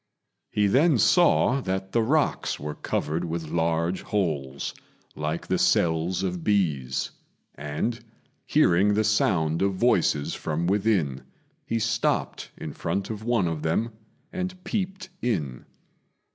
[0.49, 4.73] He then saw that the rocks were covered with large holes,
[5.15, 7.11] like the cells of bees;
[7.53, 8.03] and,
[8.47, 11.21] hearing the sound of voices from within,
[11.67, 13.91] he stopped in front of one of them
[14.33, 15.65] and peeped in.